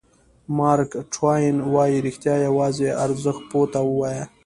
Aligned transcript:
مارک 0.57 0.91
ټواین 1.13 1.55
وایي 1.73 1.97
رښتیا 2.07 2.35
یوازې 2.47 2.89
ارزښت 3.05 3.41
پوه 3.49 3.67
ته 3.73 3.79
ووایه. 3.89 4.23